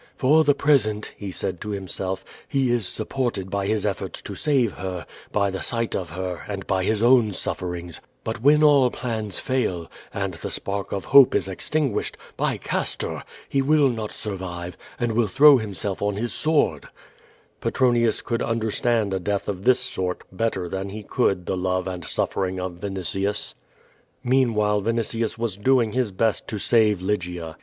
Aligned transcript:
^"For 0.17 0.43
the 0.43 0.55
present/' 0.55 1.11
he 1.15 1.31
said 1.31 1.61
to 1.61 1.69
himself, 1.69 2.25
"hi 2.51 2.57
is 2.57 2.87
supported 2.87 3.51
by 3.51 3.67
his 3.67 3.85
efforts 3.85 4.19
to 4.23 4.33
save 4.33 4.71
her, 4.71 5.05
by 5.31 5.51
the 5.51 5.61
sight 5.61 5.95
of 5.95 6.09
heil 6.09 6.39
and 6.47 6.65
by 6.65 6.83
his 6.83 7.03
own 7.03 7.33
sufferings; 7.33 8.01
but 8.23 8.41
when 8.41 8.63
all 8.63 8.89
plans 8.89 9.37
fail, 9.37 9.91
and 10.11 10.33
tha 10.33 10.47
s 10.47 10.57
jmrk 10.57 10.91
of 10.91 11.05
hope 11.05 11.35
is 11.35 11.47
extinguished, 11.47 12.17
by 12.35 12.57
Castor! 12.57 13.21
he 13.47 13.61
will 13.61 13.89
not 13.89 14.11
survive,V 14.11 14.75
and 14.99 15.11
will 15.11 15.27
tlirow 15.27 15.61
himself 15.61 16.01
on 16.01 16.15
his 16.15 16.33
sword.'' 16.33 16.87
Petronius 17.59 18.23
could 18.23 18.41
un 18.41 18.59
^N 18.59 18.63
derstand 18.63 19.13
a 19.13 19.19
death 19.19 19.47
of 19.47 19.65
this 19.65 19.81
sort 19.81 20.23
better 20.31 20.67
than 20.67 20.89
he 20.89 21.03
could 21.03 21.45
the 21.45 21.55
love 21.55 21.85
| 21.87 21.87
and 21.87 22.05
suffering 22.05 22.59
of 22.59 22.79
Vrnitius. 22.79 23.53
Meanwhile 24.23 24.81
Vinitius 24.81 25.37
was 25.37 25.57
doing 25.57 25.91
his 25.91 26.09
best 26.11 26.47
to 26.47 26.57
save 26.57 27.03
Lygia. 27.03 27.55